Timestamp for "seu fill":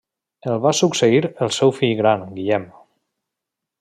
1.57-1.93